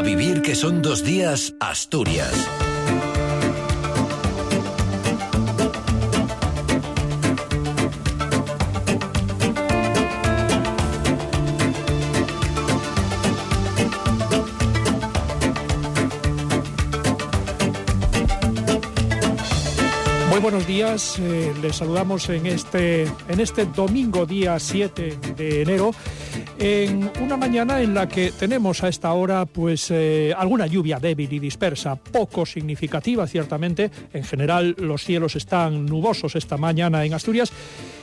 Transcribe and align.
A 0.00 0.02
vivir 0.02 0.40
que 0.40 0.54
son 0.54 0.80
dos 0.80 1.04
días, 1.04 1.52
Asturias. 1.60 2.32
Muy 20.30 20.40
buenos 20.40 20.66
días, 20.66 21.18
eh, 21.18 21.52
les 21.60 21.76
saludamos 21.76 22.26
en 22.30 22.46
este, 22.46 23.02
en 23.28 23.38
este 23.38 23.66
domingo 23.66 24.24
día 24.24 24.58
7 24.58 25.18
de 25.36 25.60
enero, 25.60 25.90
en 26.60 27.10
una 27.22 27.38
mañana 27.38 27.80
en 27.80 27.94
la 27.94 28.06
que 28.06 28.32
tenemos 28.32 28.84
a 28.84 28.88
esta 28.88 29.10
hora 29.14 29.46
pues 29.46 29.90
eh, 29.90 30.34
alguna 30.36 30.66
lluvia 30.66 30.98
débil 30.98 31.32
y 31.32 31.38
dispersa, 31.38 31.96
poco 31.96 32.44
significativa 32.44 33.26
ciertamente, 33.26 33.90
en 34.12 34.24
general 34.24 34.76
los 34.78 35.02
cielos 35.02 35.36
están 35.36 35.86
nubosos 35.86 36.36
esta 36.36 36.58
mañana 36.58 37.02
en 37.04 37.14
Asturias 37.14 37.50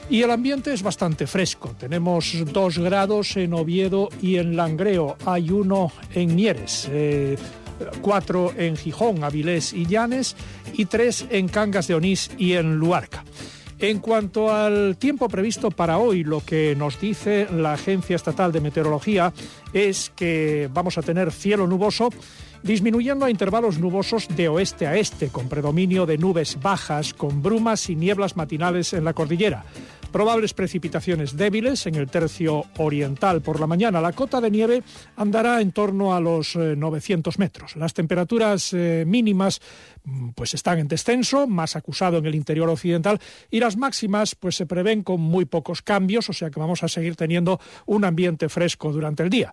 y 0.10 0.24
el 0.24 0.32
ambiente 0.32 0.74
es 0.74 0.82
bastante 0.82 1.28
fresco, 1.28 1.76
tenemos 1.80 2.34
dos 2.52 2.80
grados 2.80 3.38
en 3.38 3.54
Oviedo 3.54 4.10
y 4.24 4.38
en 4.38 4.56
Langreo, 4.56 5.18
hay 5.26 5.52
uno 5.52 5.92
en 6.14 6.36
Mieres. 6.36 6.90
Eh, 6.92 7.38
cuatro 8.02 8.54
en 8.58 8.76
Gijón, 8.76 9.24
Avilés 9.24 9.72
y 9.72 9.86
Llanes 9.86 10.36
y 10.74 10.86
tres 10.86 11.28
en 11.30 11.48
Cangas 11.48 11.88
de 11.88 11.94
Onís 11.94 12.32
y 12.40 12.54
en 12.54 12.78
Luarca. 12.78 13.24
En 13.80 14.00
cuanto 14.00 14.52
al 14.52 14.98
tiempo 14.98 15.30
previsto 15.30 15.70
para 15.70 16.00
hoy, 16.00 16.24
lo 16.24 16.44
que 16.44 16.76
nos 16.76 17.00
dice 17.00 17.48
la 17.52 17.74
Agencia 17.74 18.16
Estatal 18.16 18.52
de 18.52 18.60
Meteorología 18.60 19.32
es 19.72 20.12
que 20.16 20.68
vamos 20.74 20.98
a 20.98 21.04
tener 21.04 21.32
cielo 21.32 21.68
nuboso 21.68 22.10
disminuyendo 22.64 23.26
a 23.26 23.30
intervalos 23.30 23.78
nubosos 23.78 24.28
de 24.30 24.48
oeste 24.48 24.88
a 24.88 24.98
este, 24.98 25.30
con 25.30 25.48
predominio 25.48 26.08
de 26.08 26.18
nubes 26.18 26.60
bajas, 26.60 27.14
con 27.14 27.44
brumas 27.44 27.88
y 27.92 27.96
nieblas 27.96 28.36
matinales 28.36 28.94
en 28.94 29.06
la 29.06 29.14
cordillera. 29.14 29.64
Probables 30.12 30.54
precipitaciones 30.54 31.36
débiles 31.36 31.86
en 31.86 31.96
el 31.96 32.10
tercio 32.10 32.64
oriental 32.78 33.42
por 33.42 33.60
la 33.60 33.68
mañana. 33.68 34.02
La 34.02 34.14
cota 34.14 34.42
de 34.42 34.50
nieve 34.50 34.84
andará 35.16 35.62
en 35.62 35.72
torno 35.72 36.16
a 36.16 36.20
los 36.20 36.56
900 36.56 37.36
eh, 37.36 37.38
metros. 37.40 37.76
Las 37.76 37.94
temperaturas 37.94 38.74
eh, 38.74 39.04
mínimas 39.06 39.60
mm, 40.04 40.30
pues 40.30 40.54
están 40.54 40.80
en 40.80 40.88
descenso, 40.88 41.46
más 41.46 41.76
acusado 41.76 42.18
en 42.18 42.26
el 42.26 42.36
interior 42.36 42.70
occidental, 42.70 43.20
y 43.52 43.60
las 43.60 43.78
máximas 43.78 44.36
pues 44.36 44.56
se 44.56 44.66
prevén 44.66 45.04
con 45.04 45.20
muy 45.20 45.46
pocos 45.46 45.82
cambios, 45.82 46.30
o 46.30 46.34
sea 46.34 46.50
que 46.50 46.60
vamos 46.60 46.84
a 46.84 46.88
seguir 46.88 47.16
teniendo 47.16 47.60
un 47.86 48.06
ambiente 48.06 48.50
fresco 48.50 48.92
durante 48.92 49.24
el 49.24 49.30
día. 49.30 49.52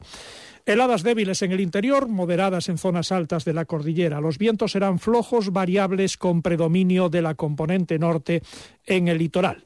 Heladas 0.67 1.03
débiles 1.03 1.43
en 1.43 1.53
el 1.53 1.61
interior, 1.61 2.09
moderadas 2.09 2.71
en 2.71 2.79
zonas 2.79 3.13
altas 3.13 3.45
de 3.45 3.53
la 3.53 3.67
cordillera. 3.67 4.23
Los 4.23 4.39
vientos 4.39 4.73
serán 4.73 4.99
flojos, 4.99 5.53
variables, 5.53 6.17
con 6.17 6.41
predominio 6.41 7.11
de 7.11 7.21
la 7.21 7.35
componente 7.35 7.99
norte 7.99 8.43
en 8.87 9.09
el 9.09 9.19
litoral. 9.19 9.65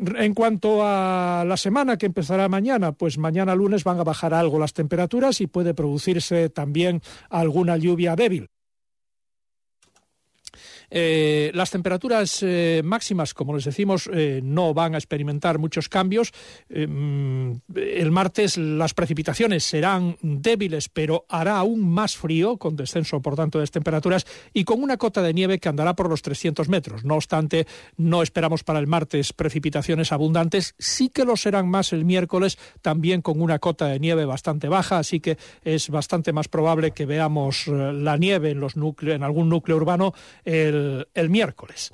En 0.00 0.32
cuanto 0.32 0.80
a 0.82 1.44
la 1.46 1.56
semana 1.58 1.98
que 1.98 2.06
empezará 2.06 2.48
mañana, 2.48 2.92
pues 2.92 3.18
mañana 3.18 3.54
lunes 3.54 3.84
van 3.84 4.00
a 4.00 4.04
bajar 4.04 4.32
algo 4.32 4.58
las 4.58 4.72
temperaturas 4.72 5.42
y 5.42 5.46
puede 5.46 5.74
producirse 5.74 6.48
también 6.48 7.02
alguna 7.28 7.76
lluvia 7.76 8.16
débil. 8.16 8.48
Eh, 10.90 11.50
las 11.54 11.70
temperaturas 11.70 12.42
eh, 12.42 12.82
máximas, 12.84 13.34
como 13.34 13.54
les 13.54 13.64
decimos, 13.64 14.10
eh, 14.12 14.40
no 14.42 14.74
van 14.74 14.94
a 14.94 14.98
experimentar 14.98 15.58
muchos 15.58 15.88
cambios. 15.88 16.32
Mm, 16.68 17.52
el 17.76 18.10
martes 18.10 18.56
las 18.56 18.94
precipitaciones 18.94 19.64
serán 19.64 20.16
débiles, 20.20 20.88
pero 20.88 21.24
hará 21.28 21.58
aún 21.58 21.88
más 21.88 22.16
frío, 22.16 22.56
con 22.56 22.76
descenso, 22.76 23.20
por 23.20 23.36
tanto, 23.36 23.58
de 23.58 23.62
las 23.62 23.70
temperaturas 23.70 24.26
y 24.52 24.64
con 24.64 24.82
una 24.82 24.96
cota 24.96 25.22
de 25.22 25.32
nieve 25.32 25.58
que 25.58 25.68
andará 25.68 25.94
por 25.94 26.08
los 26.08 26.22
300 26.22 26.68
metros. 26.68 27.04
No 27.04 27.14
obstante, 27.14 27.66
no 27.96 28.22
esperamos 28.22 28.64
para 28.64 28.78
el 28.78 28.86
martes 28.86 29.32
precipitaciones 29.32 30.12
abundantes. 30.12 30.74
Sí 30.78 31.08
que 31.08 31.24
lo 31.24 31.36
serán 31.36 31.68
más 31.68 31.92
el 31.92 32.04
miércoles, 32.04 32.58
también 32.82 33.22
con 33.22 33.40
una 33.40 33.58
cota 33.58 33.86
de 33.86 34.00
nieve 34.00 34.24
bastante 34.24 34.68
baja, 34.68 34.98
así 34.98 35.20
que 35.20 35.38
es 35.62 35.88
bastante 35.90 36.32
más 36.32 36.48
probable 36.48 36.90
que 36.92 37.06
veamos 37.06 37.66
la 37.66 38.16
nieve 38.16 38.50
en, 38.50 38.60
los 38.60 38.74
en 38.76 39.22
algún 39.22 39.48
núcleo 39.48 39.76
urbano 39.76 40.14
el, 41.14 41.30
miércoles. 41.30 41.92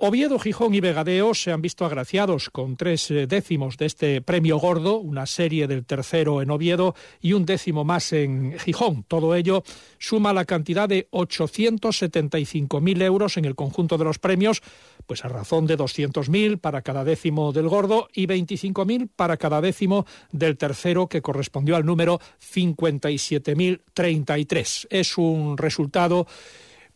Oviedo, 0.01 0.39
Gijón 0.39 0.75
y 0.75 0.81
Vegadeo 0.81 1.35
se 1.35 1.51
han 1.51 1.61
visto 1.61 1.85
agraciados 1.85 2.51
con 2.51 2.77
tres 2.77 3.11
eh, 3.11 3.27
décimos 3.27 3.77
de 3.79 3.87
este 3.87 4.23
premio 4.23 4.59
gordo, 4.59 4.99
una 4.99 5.27
serie 5.27 5.67
del 5.67 5.85
tercero 5.85 6.41
en 6.41 6.53
Oviedo 6.53 6.95
y 7.21 7.33
un 7.33 7.45
décimo 7.45 7.83
más 7.83 8.13
en 8.13 8.57
Gijón. 8.61 9.03
Todo 9.09 9.35
ello 9.35 9.65
suma 9.99 10.33
la 10.33 10.45
cantidad 10.45 10.89
de 10.89 11.11
875.000 11.11 13.03
euros 13.03 13.39
en 13.39 13.45
el 13.45 13.57
conjunto 13.57 13.99
de 13.99 14.05
los 14.05 14.21
premios, 14.21 14.63
pues 15.09 15.25
a 15.25 15.29
razón 15.29 15.67
de 15.67 15.77
200.000 15.77 16.61
para 16.61 16.83
cada 16.83 17.03
décimo 17.03 17.53
del 17.53 17.69
gordo 17.69 18.09
y 18.15 18.29
25.000 18.29 19.09
para 19.17 19.37
cada 19.37 19.61
décimo 19.61 20.07
del 20.31 20.57
tercero, 20.57 21.09
que 21.09 21.23
correspondió 21.23 21.75
al 21.75 21.85
número 21.85 22.21
57.033. 22.41 24.87
Es 24.91 25.19
un 25.19 25.59
resultado 25.59 26.29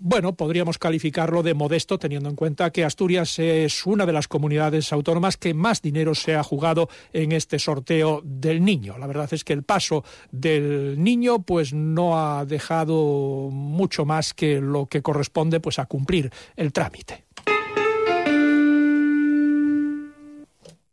bueno, 0.05 0.35
podríamos 0.35 0.79
calificarlo 0.79 1.45
de 1.45 1.55
modesto 1.55 1.97
teniendo 1.97 2.29
en 2.29 2.35
cuenta 2.35 2.73
que 2.73 2.85
Asturias 2.85 3.39
es 3.39 3.87
una 3.87 4.05
de 4.05 4.13
las 4.13 4.27
comunidades 4.27 4.93
autónomas 4.93 5.37
que 5.37 5.55
más 5.55 5.81
dinero 5.81 6.17
se 6.17 6.35
ha 6.35 6.43
jugado 6.43 6.89
en 7.13 7.31
este 7.31 7.61
sorteo 7.61 8.21
del 8.25 8.65
niño. 8.65 8.99
La 8.99 9.07
verdad 9.07 9.33
es 9.33 9.45
que 9.45 9.53
el 9.53 9.63
paso 9.63 10.05
del 10.33 11.01
niño 11.03 11.43
pues 11.43 11.73
no 11.73 12.19
ha 12.19 12.45
dejado 12.45 13.49
mucho 13.53 14.05
más 14.05 14.35
que 14.35 14.61
lo 14.61 14.87
que 14.87 15.03
corresponde 15.03 15.61
pues 15.61 15.79
a 15.79 15.87
cumplir 15.87 16.33
el 16.57 16.73
trámite. 16.73 17.25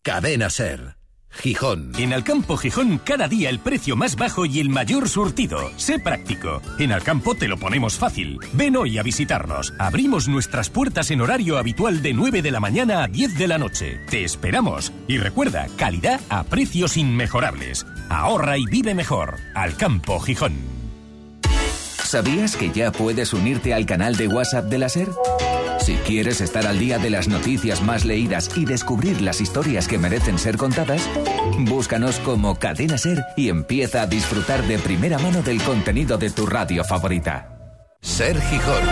Cadena 0.03 0.51
Ser. 0.51 0.98
Gijón. 1.31 1.91
En 1.97 2.13
Alcampo 2.13 2.57
Gijón, 2.57 2.99
cada 3.03 3.27
día 3.27 3.49
el 3.49 3.59
precio 3.59 3.95
más 3.95 4.15
bajo 4.15 4.45
y 4.45 4.59
el 4.59 4.69
mayor 4.69 5.07
surtido. 5.07 5.71
Sé 5.77 5.99
práctico. 5.99 6.61
En 6.79 6.91
Alcampo 6.91 7.35
te 7.35 7.47
lo 7.47 7.57
ponemos 7.57 7.97
fácil. 7.97 8.39
Ven 8.53 8.75
hoy 8.75 8.97
a 8.97 9.03
visitarnos. 9.03 9.73
Abrimos 9.79 10.27
nuestras 10.27 10.69
puertas 10.69 11.11
en 11.11 11.21
horario 11.21 11.57
habitual 11.57 12.01
de 12.01 12.13
9 12.13 12.41
de 12.41 12.51
la 12.51 12.59
mañana 12.59 13.03
a 13.03 13.07
10 13.07 13.37
de 13.37 13.47
la 13.47 13.57
noche. 13.57 13.99
Te 14.09 14.23
esperamos. 14.23 14.91
Y 15.07 15.17
recuerda, 15.17 15.67
calidad 15.77 16.19
a 16.29 16.43
precios 16.43 16.97
inmejorables. 16.97 17.85
Ahorra 18.09 18.57
y 18.57 18.65
vive 18.65 18.93
mejor. 18.93 19.37
Alcampo 19.55 20.19
Gijón. 20.19 20.53
¿Sabías 22.03 22.55
que 22.55 22.71
ya 22.71 22.91
puedes 22.91 23.33
unirte 23.33 23.73
al 23.73 23.85
canal 23.85 24.15
de 24.15 24.27
WhatsApp 24.27 24.65
de 24.65 24.79
la 24.79 24.89
SER? 24.89 25.09
Si 25.89 25.95
quieres 25.95 26.39
estar 26.39 26.67
al 26.67 26.77
día 26.77 26.99
de 26.99 27.09
las 27.09 27.27
noticias 27.27 27.81
más 27.81 28.05
leídas 28.05 28.55
y 28.55 28.63
descubrir 28.63 29.21
las 29.21 29.41
historias 29.41 29.87
que 29.87 29.97
merecen 29.97 30.37
ser 30.37 30.55
contadas, 30.55 31.09
búscanos 31.57 32.19
como 32.19 32.59
Cadena 32.59 32.95
Ser 32.99 33.25
y 33.35 33.49
empieza 33.49 34.03
a 34.03 34.05
disfrutar 34.05 34.61
de 34.67 34.77
primera 34.77 35.17
mano 35.17 35.41
del 35.41 35.59
contenido 35.63 36.19
de 36.19 36.29
tu 36.29 36.45
radio 36.45 36.83
favorita. 36.83 37.87
Ser 38.01 38.39
Gijón. 38.39 38.83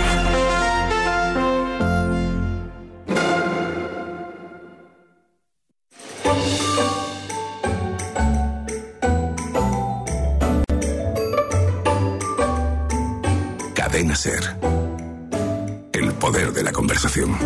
Cadena 13.75 14.15
Ser. 14.15 14.56
El 16.27 16.33
poder 16.33 16.51
de 16.51 16.62
la 16.62 16.74
conversación. 16.74 17.38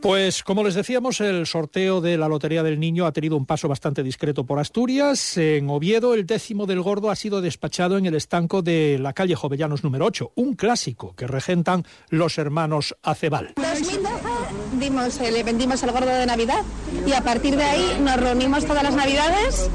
Pues 0.00 0.44
como 0.44 0.62
les 0.62 0.74
decíamos, 0.74 1.20
el 1.20 1.44
sorteo 1.46 2.00
de 2.00 2.16
la 2.16 2.28
Lotería 2.28 2.62
del 2.62 2.78
Niño 2.78 3.04
ha 3.04 3.12
tenido 3.12 3.36
un 3.36 3.46
paso 3.46 3.66
bastante 3.66 4.04
discreto 4.04 4.46
por 4.46 4.60
Asturias. 4.60 5.36
En 5.36 5.68
Oviedo, 5.70 6.14
el 6.14 6.24
décimo 6.24 6.66
del 6.66 6.80
gordo 6.80 7.10
ha 7.10 7.16
sido 7.16 7.40
despachado 7.40 7.98
en 7.98 8.06
el 8.06 8.14
estanco 8.14 8.62
de 8.62 8.96
la 9.00 9.12
calle 9.12 9.34
Jovellanos 9.34 9.82
número 9.82 10.04
8, 10.06 10.34
un 10.36 10.54
clásico 10.54 11.16
que 11.16 11.26
regentan 11.26 11.84
los 12.10 12.38
hermanos 12.38 12.94
Acebal. 13.02 13.54
2012 13.56 14.69
le 14.80 15.42
vendimos 15.42 15.82
el 15.82 15.90
gordo 15.92 16.06
de 16.06 16.26
Navidad 16.26 16.62
y 17.06 17.12
a 17.12 17.20
partir 17.20 17.56
de 17.56 17.64
ahí 17.64 18.00
nos 18.00 18.16
reunimos 18.16 18.64
todas 18.64 18.82
las 18.82 18.94
Navidades 18.94 19.68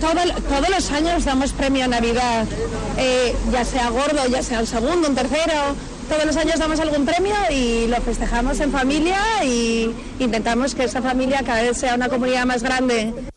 todos 0.00 0.70
los 0.70 0.90
años 0.90 1.24
damos 1.24 1.52
premio 1.52 1.84
a 1.84 1.88
Navidad, 1.88 2.46
eh, 2.98 3.34
ya 3.52 3.64
sea 3.64 3.88
gordo, 3.90 4.26
ya 4.28 4.42
sea 4.42 4.60
el 4.60 4.66
segundo, 4.66 5.08
un 5.08 5.14
tercero, 5.14 5.76
todos 6.08 6.24
los 6.24 6.36
años 6.36 6.58
damos 6.58 6.80
algún 6.80 7.06
premio 7.06 7.34
y 7.50 7.86
lo 7.86 7.96
festejamos 8.00 8.58
en 8.60 8.72
familia 8.72 9.18
y 9.44 9.94
intentamos 10.18 10.74
que 10.74 10.84
esa 10.84 11.02
familia 11.02 11.42
cada 11.44 11.62
vez 11.62 11.76
sea 11.76 11.94
una 11.94 12.08
comunidad 12.08 12.46
más 12.46 12.62
grande. 12.62 13.31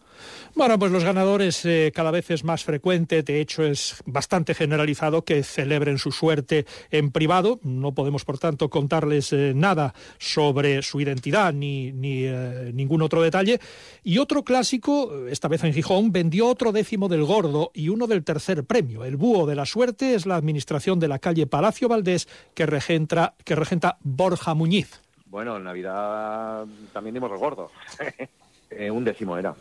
Bueno, 0.55 0.79
pues 0.79 0.89
los 0.89 1.03
ganadores 1.03 1.65
eh, 1.65 1.91
cada 1.93 2.11
vez 2.11 2.31
es 2.31 2.45
más 2.45 2.63
frecuente, 2.63 3.23
de 3.23 3.41
hecho 3.41 3.65
es 3.65 4.01
bastante 4.05 4.53
generalizado 4.53 5.23
que 5.23 5.43
celebren 5.43 5.97
su 5.97 6.13
suerte 6.13 6.65
en 6.91 7.11
privado. 7.11 7.59
No 7.63 7.91
podemos, 7.91 8.23
por 8.23 8.39
tanto, 8.39 8.69
contarles 8.69 9.33
eh, 9.33 9.51
nada 9.53 9.93
sobre 10.17 10.81
su 10.81 11.01
identidad 11.01 11.51
ni, 11.51 11.91
eh, 11.91 12.71
ningún 12.73 13.01
otro 13.01 13.21
detalle. 13.21 13.59
Y 14.01 14.17
otro 14.19 14.43
clásico, 14.45 15.27
esta 15.27 15.49
vez 15.49 15.61
en 15.65 15.73
Gijón, 15.73 16.13
vendió 16.13 16.47
otro 16.47 16.71
décimo 16.71 17.09
del 17.09 17.25
gordo 17.25 17.71
y 17.73 17.89
uno 17.89 18.07
del 18.07 18.23
tercer 18.23 18.63
premio. 18.63 19.03
El 19.03 19.17
búho 19.17 19.45
de 19.45 19.55
la 19.55 19.65
suerte 19.65 20.15
es 20.15 20.25
la 20.25 20.37
administración 20.37 21.01
de 21.01 21.09
la 21.09 21.19
calle 21.19 21.47
Palacio 21.47 21.89
Valdés 21.89 22.29
que 22.53 22.65
regenta, 22.65 23.33
que 23.43 23.55
regenta 23.55 23.97
Borja 24.03 24.53
Muñiz. 24.53 25.01
Bueno, 25.25 25.57
en 25.57 25.65
Navidad 25.65 26.65
también 26.93 27.13
dimos 27.13 27.29
el 27.29 27.39
gordo. 27.39 27.71
un 28.89 29.03
décimo 29.03 29.37
era. 29.37 29.53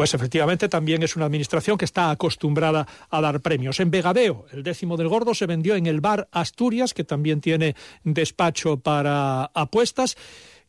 Pues 0.00 0.14
efectivamente 0.14 0.70
también 0.70 1.02
es 1.02 1.14
una 1.14 1.26
administración 1.26 1.76
que 1.76 1.84
está 1.84 2.10
acostumbrada 2.10 2.88
a 3.10 3.20
dar 3.20 3.42
premios. 3.42 3.80
En 3.80 3.90
Vegadeo, 3.90 4.46
el 4.50 4.62
décimo 4.62 4.96
del 4.96 5.08
gordo 5.08 5.34
se 5.34 5.44
vendió 5.44 5.76
en 5.76 5.84
el 5.84 6.00
bar 6.00 6.26
Asturias, 6.32 6.94
que 6.94 7.04
también 7.04 7.42
tiene 7.42 7.76
despacho 8.02 8.78
para 8.78 9.50
apuestas. 9.52 10.16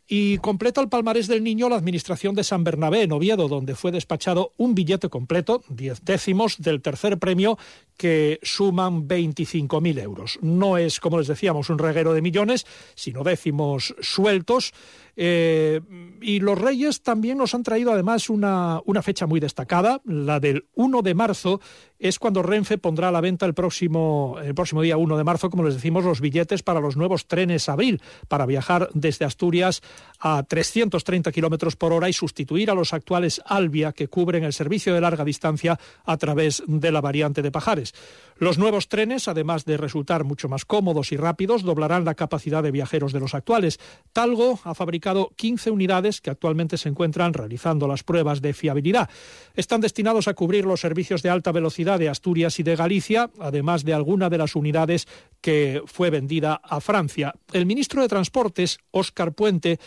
Y 0.05 0.39
completa 0.39 0.81
el 0.81 0.89
palmarés 0.89 1.27
del 1.27 1.45
niño 1.45 1.69
la 1.69 1.77
administración 1.77 2.35
de 2.35 2.43
San 2.43 2.65
Bernabé 2.65 3.03
en 3.03 3.13
Oviedo, 3.13 3.47
donde 3.47 3.75
fue 3.75 3.93
despachado 3.93 4.51
un 4.57 4.75
billete 4.75 5.07
completo, 5.07 5.63
diez 5.69 6.03
décimos, 6.03 6.57
del 6.57 6.81
tercer 6.81 7.17
premio, 7.17 7.57
que 7.95 8.37
suman 8.43 9.07
25.000 9.07 10.01
euros. 10.01 10.39
No 10.41 10.77
es, 10.77 10.99
como 10.99 11.19
les 11.19 11.27
decíamos, 11.27 11.69
un 11.69 11.79
reguero 11.79 12.11
de 12.13 12.21
millones, 12.21 12.65
sino 12.95 13.23
décimos 13.23 13.95
sueltos 14.01 14.73
eh, 15.15 15.81
y 16.21 16.39
los 16.39 16.59
Reyes 16.59 17.01
también 17.01 17.37
nos 17.37 17.53
han 17.55 17.63
traído 17.63 17.91
además 17.91 18.29
una, 18.29 18.79
una, 18.85 19.01
fecha 19.01 19.25
muy 19.25 19.39
destacada, 19.39 20.01
la 20.05 20.39
del 20.39 20.65
1 20.75 21.01
de 21.01 21.13
marzo, 21.13 21.59
es 21.99 22.19
cuando 22.19 22.41
Renfe 22.41 22.77
pondrá 22.77 23.09
a 23.09 23.11
la 23.11 23.21
venta 23.21 23.45
el 23.45 23.53
próximo, 23.53 24.37
el 24.43 24.55
próximo 24.55 24.81
día 24.81 24.97
1 24.97 25.17
de 25.17 25.23
marzo, 25.23 25.49
como 25.49 25.63
les 25.63 25.75
decimos, 25.75 26.03
los 26.03 26.21
billetes 26.21 26.63
para 26.63 26.79
los 26.79 26.97
nuevos 26.97 27.27
trenes 27.27 27.69
Abril, 27.69 28.01
para 28.27 28.45
viajar 28.45 28.89
desde 28.93 29.25
Asturias 29.25 29.81
a 30.19 30.43
330 30.43 31.31
kilómetros 31.31 31.75
por 31.75 31.93
hora 31.93 32.09
y 32.09 32.13
sustituir 32.13 32.71
a 32.71 32.75
los 32.75 32.93
actuales 32.93 33.41
Albia 33.45 33.91
que 33.93 34.07
cubren 34.07 34.43
el 34.43 34.53
servicio 34.53 34.93
de 34.93 35.01
larga 35.01 35.23
distancia 35.23 35.79
a 36.05 36.17
través 36.17 36.63
de 36.65 36.91
la 36.91 37.01
variante 37.01 37.41
de 37.41 37.51
Pajares. 37.51 37.93
Los 38.41 38.57
nuevos 38.57 38.87
trenes, 38.87 39.27
además 39.27 39.65
de 39.65 39.77
resultar 39.77 40.23
mucho 40.23 40.49
más 40.49 40.65
cómodos 40.65 41.11
y 41.11 41.15
rápidos, 41.15 41.61
doblarán 41.61 42.05
la 42.05 42.15
capacidad 42.15 42.63
de 42.63 42.71
viajeros 42.71 43.13
de 43.13 43.19
los 43.19 43.35
actuales. 43.35 43.79
Talgo 44.13 44.59
ha 44.63 44.73
fabricado 44.73 45.31
15 45.35 45.69
unidades 45.69 46.21
que 46.21 46.31
actualmente 46.31 46.77
se 46.77 46.89
encuentran 46.89 47.35
realizando 47.35 47.87
las 47.87 48.01
pruebas 48.01 48.41
de 48.41 48.53
fiabilidad. 48.53 49.11
Están 49.53 49.79
destinados 49.79 50.27
a 50.27 50.33
cubrir 50.33 50.65
los 50.65 50.81
servicios 50.81 51.21
de 51.21 51.29
alta 51.29 51.51
velocidad 51.51 51.99
de 51.99 52.09
Asturias 52.09 52.59
y 52.59 52.63
de 52.63 52.75
Galicia, 52.75 53.29
además 53.39 53.85
de 53.85 53.93
alguna 53.93 54.27
de 54.27 54.39
las 54.39 54.55
unidades 54.55 55.07
que 55.39 55.83
fue 55.85 56.09
vendida 56.09 56.61
a 56.63 56.81
Francia. 56.81 57.35
El 57.53 57.67
ministro 57.67 58.01
de 58.01 58.07
Transportes, 58.07 58.79
Óscar 58.89 59.33
Puente, 59.33 59.79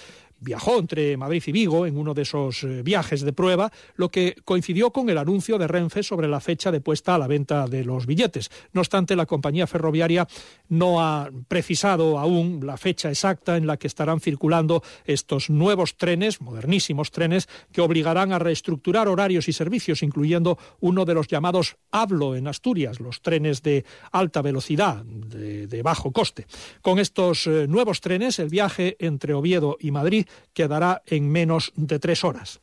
viajó 0.44 0.78
entre 0.78 1.16
Madrid 1.16 1.42
y 1.46 1.52
Vigo 1.52 1.86
en 1.86 1.96
uno 1.96 2.14
de 2.14 2.22
esos 2.22 2.62
eh, 2.62 2.82
viajes 2.82 3.22
de 3.22 3.32
prueba, 3.32 3.72
lo 3.96 4.10
que 4.10 4.36
coincidió 4.44 4.92
con 4.92 5.08
el 5.08 5.18
anuncio 5.18 5.58
de 5.58 5.66
Renfe 5.66 6.02
sobre 6.02 6.28
la 6.28 6.40
fecha 6.40 6.70
de 6.70 6.80
puesta 6.80 7.14
a 7.14 7.18
la 7.18 7.26
venta 7.26 7.66
de 7.66 7.84
los 7.84 8.06
billetes. 8.06 8.50
No 8.72 8.82
obstante, 8.82 9.16
la 9.16 9.26
compañía 9.26 9.66
ferroviaria 9.66 10.28
no 10.68 11.00
ha 11.00 11.30
precisado 11.48 12.18
aún 12.18 12.60
la 12.64 12.76
fecha 12.76 13.08
exacta 13.08 13.56
en 13.56 13.66
la 13.66 13.76
que 13.78 13.86
estarán 13.86 14.20
circulando 14.20 14.82
estos 15.04 15.50
nuevos 15.50 15.96
trenes, 15.96 16.40
modernísimos 16.40 17.10
trenes, 17.10 17.48
que 17.72 17.80
obligarán 17.80 18.32
a 18.32 18.38
reestructurar 18.38 19.08
horarios 19.08 19.48
y 19.48 19.52
servicios, 19.52 20.02
incluyendo 20.02 20.58
uno 20.80 21.04
de 21.04 21.14
los 21.14 21.26
llamados 21.26 21.76
Hablo 21.90 22.36
en 22.36 22.48
Asturias, 22.48 23.00
los 23.00 23.22
trenes 23.22 23.62
de 23.62 23.84
alta 24.12 24.42
velocidad, 24.42 25.04
de, 25.04 25.82
bajo 25.82 26.12
coste. 26.12 26.46
Con 26.82 26.98
estos 26.98 27.46
eh, 27.46 27.66
nuevos 27.68 28.00
trenes, 28.00 28.38
el 28.38 28.48
viaje 28.48 28.96
entre 28.98 29.34
Oviedo 29.34 29.76
y 29.80 29.90
Madrid 29.90 30.26
quedará 30.52 31.02
en 31.06 31.30
menos 31.30 31.72
de 31.76 31.98
tres 31.98 32.24
horas. 32.24 32.60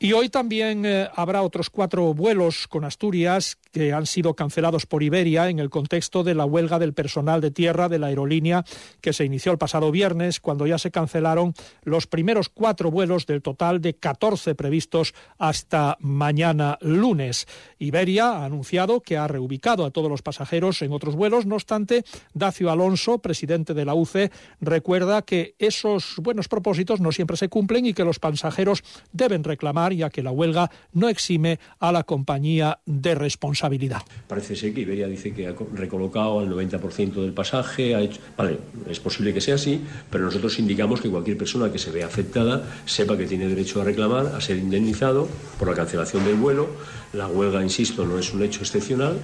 Y 0.00 0.12
hoy 0.12 0.28
también 0.28 0.86
eh, 0.86 1.08
habrá 1.16 1.42
otros 1.42 1.70
cuatro 1.70 2.14
vuelos 2.14 2.68
con 2.68 2.84
Asturias 2.84 3.58
que 3.72 3.92
han 3.92 4.06
sido 4.06 4.34
cancelados 4.34 4.86
por 4.86 5.02
Iberia 5.02 5.48
en 5.48 5.58
el 5.58 5.70
contexto 5.70 6.22
de 6.22 6.34
la 6.34 6.44
huelga 6.44 6.78
del 6.78 6.94
personal 6.94 7.40
de 7.40 7.50
tierra 7.50 7.88
de 7.88 7.98
la 7.98 8.06
aerolínea 8.06 8.64
que 9.00 9.12
se 9.12 9.24
inició 9.24 9.52
el 9.52 9.58
pasado 9.58 9.90
viernes, 9.90 10.40
cuando 10.40 10.66
ya 10.66 10.78
se 10.78 10.90
cancelaron 10.90 11.52
los 11.82 12.06
primeros 12.06 12.48
cuatro 12.48 12.90
vuelos 12.90 13.26
del 13.26 13.42
total 13.42 13.80
de 13.80 13.94
14 13.94 14.54
previstos 14.54 15.14
hasta 15.38 15.96
mañana 16.00 16.78
lunes. 16.80 17.46
Iberia 17.78 18.30
ha 18.30 18.44
anunciado 18.44 19.00
que 19.00 19.16
ha 19.16 19.28
reubicado 19.28 19.84
a 19.84 19.90
todos 19.90 20.10
los 20.10 20.22
pasajeros 20.22 20.80
en 20.82 20.92
otros 20.92 21.16
vuelos. 21.16 21.46
No 21.46 21.56
obstante, 21.56 22.04
Dacio 22.34 22.70
Alonso, 22.70 23.18
presidente 23.18 23.74
de 23.74 23.84
la 23.84 23.94
UCE, 23.94 24.30
recuerda 24.60 25.22
que 25.22 25.54
esos 25.58 26.14
buenos 26.18 26.48
propósitos 26.48 27.00
no 27.00 27.12
siempre 27.12 27.36
se 27.36 27.48
cumplen 27.48 27.86
y 27.86 27.94
que 27.94 28.04
los 28.04 28.18
pasajeros 28.18 28.82
deben 29.12 29.44
reclamar, 29.44 29.87
ya 29.92 30.10
que 30.10 30.22
la 30.22 30.30
huelga 30.30 30.70
no 30.92 31.08
exime 31.08 31.58
a 31.78 31.92
la 31.92 32.04
compañía 32.04 32.78
de 32.86 33.14
responsabilidad. 33.14 34.02
Parece 34.26 34.56
ser 34.56 34.74
que 34.74 34.82
Iberia 34.82 35.08
dice 35.08 35.32
que 35.32 35.46
ha 35.46 35.54
recolocado 35.74 36.40
al 36.40 36.48
90% 36.48 37.14
del 37.14 37.32
pasaje. 37.32 37.94
Vale, 38.36 38.58
es 38.88 39.00
posible 39.00 39.32
que 39.34 39.40
sea 39.40 39.56
así, 39.56 39.80
pero 40.10 40.24
nosotros 40.24 40.58
indicamos 40.58 41.00
que 41.00 41.08
cualquier 41.08 41.36
persona 41.36 41.70
que 41.70 41.78
se 41.78 41.90
vea 41.90 42.06
afectada 42.06 42.62
sepa 42.86 43.16
que 43.16 43.26
tiene 43.26 43.48
derecho 43.48 43.80
a 43.80 43.84
reclamar, 43.84 44.26
a 44.26 44.40
ser 44.40 44.56
indemnizado 44.58 45.28
por 45.58 45.68
la 45.68 45.74
cancelación 45.74 46.24
del 46.24 46.36
vuelo. 46.36 46.68
La 47.12 47.26
huelga, 47.26 47.62
insisto, 47.62 48.04
no 48.04 48.18
es 48.18 48.34
un 48.34 48.42
hecho 48.42 48.60
excepcional, 48.60 49.18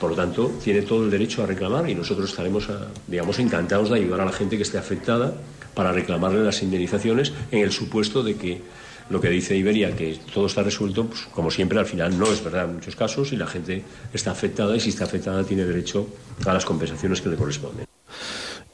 por 0.00 0.10
lo 0.10 0.16
tanto, 0.16 0.52
tiene 0.62 0.82
todo 0.82 1.04
el 1.04 1.10
derecho 1.10 1.42
a 1.42 1.46
reclamar 1.46 1.88
y 1.90 1.94
nosotros 1.94 2.30
estaremos, 2.30 2.68
digamos, 3.06 3.38
encantados 3.38 3.90
de 3.90 3.96
ayudar 3.96 4.20
a 4.20 4.24
la 4.26 4.32
gente 4.32 4.56
que 4.56 4.62
esté 4.62 4.78
afectada 4.78 5.34
para 5.74 5.92
reclamarle 5.92 6.42
las 6.42 6.62
indemnizaciones 6.62 7.32
en 7.50 7.60
el 7.60 7.72
supuesto 7.72 8.22
de 8.22 8.36
que 8.36 8.62
lo 9.10 9.20
que 9.20 9.28
dice 9.28 9.56
Iberia, 9.56 9.94
que 9.94 10.18
todo 10.32 10.46
está 10.46 10.62
resuelto, 10.62 11.06
pues, 11.06 11.22
como 11.32 11.50
siempre, 11.50 11.78
al 11.78 11.86
final 11.86 12.18
no 12.18 12.26
es 12.26 12.42
verdad 12.42 12.64
en 12.64 12.74
muchos 12.74 12.96
casos 12.96 13.32
y 13.32 13.36
la 13.36 13.46
gente 13.46 13.82
está 14.12 14.30
afectada 14.30 14.74
y 14.76 14.80
si 14.80 14.90
está 14.90 15.04
afectada 15.04 15.44
tiene 15.44 15.64
derecho 15.64 16.08
a 16.46 16.54
las 16.54 16.64
compensaciones 16.64 17.20
que 17.20 17.28
le 17.28 17.36
corresponden. 17.36 17.93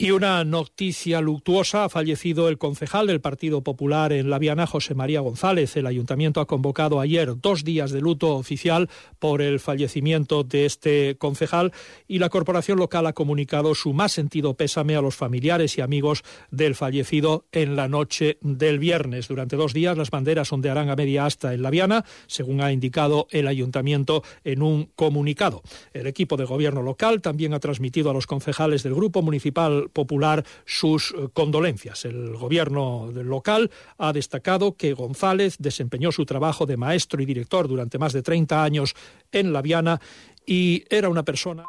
Y 0.03 0.13
una 0.13 0.43
noticia 0.45 1.21
luctuosa, 1.21 1.85
ha 1.85 1.89
fallecido 1.91 2.49
el 2.49 2.57
concejal 2.57 3.07
del 3.07 3.21
Partido 3.21 3.63
Popular 3.63 4.15
en 4.15 4.31
La 4.31 4.39
Viana, 4.39 4.67
José 4.67 4.95
María 4.95 5.21
González. 5.21 5.77
El 5.77 5.87
ayuntamiento 5.87 6.41
ha 6.41 6.47
convocado 6.47 7.01
ayer 7.01 7.39
dos 7.39 7.65
días 7.65 7.91
de 7.91 8.01
luto 8.01 8.35
oficial 8.35 8.89
por 9.19 9.43
el 9.43 9.61
fallecimiento 9.61 10.43
de 10.43 10.65
este 10.65 11.19
concejal 11.19 11.75
y 12.09 12.19
la 12.19 12.31
corporación 12.31 12.79
local 12.79 13.09
ha 13.09 13.13
comunicado 13.13 13.75
su 13.75 13.93
más 13.93 14.13
sentido 14.13 14.55
pésame 14.55 14.97
a 14.97 15.03
los 15.03 15.17
familiares 15.17 15.77
y 15.77 15.83
amigos 15.83 16.23
del 16.51 16.77
fallecido 16.77 17.45
en 17.53 17.77
la 17.77 17.87
noche 17.87 18.39
del 18.41 18.79
viernes. 18.79 19.29
Durante 19.29 19.57
dos 19.57 19.75
días 19.75 19.99
las 19.99 20.11
banderas 20.11 20.51
ondearán 20.51 20.89
a 20.89 20.97
media 20.97 21.27
asta 21.27 21.53
en 21.53 21.61
La 21.61 21.69
Viana, 21.69 22.07
según 22.27 22.63
ha 22.63 22.73
indicado 22.73 23.27
el 23.33 23.47
ayuntamiento 23.47 24.23
en 24.45 24.63
un 24.63 24.87
comunicado. 24.97 25.61
El 25.93 26.07
equipo 26.07 26.39
de 26.39 26.47
gobierno 26.47 26.81
local 26.81 27.21
también 27.21 27.53
ha 27.53 27.61
transmitido 27.61 28.09
a 28.09 28.15
los 28.15 28.27
concejales 28.27 28.83
del 28.83 28.95
Grupo 28.95 29.21
Municipal 29.21 29.90
Popular 29.93 30.45
sus 30.65 31.13
eh, 31.13 31.29
condolencias. 31.33 32.05
El 32.05 32.37
gobierno 32.37 33.11
local 33.13 33.71
ha 33.99 34.13
destacado 34.13 34.77
que 34.77 34.95
González 34.95 35.57
desempeñó 35.59 36.13
su 36.13 36.25
trabajo 36.25 36.67
de 36.67 36.77
maestro 36.77 37.23
y 37.23 37.27
director 37.27 37.69
durante 37.69 37.99
más 37.99 38.13
de 38.13 38.23
30 38.23 38.63
años 38.63 38.95
en 39.33 39.53
La 39.53 39.63
Viana 39.63 40.01
y 40.47 40.85
era 40.91 41.09
una 41.09 41.25
persona. 41.25 41.65